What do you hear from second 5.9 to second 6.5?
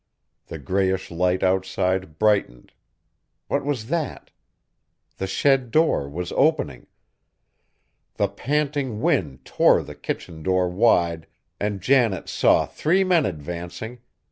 was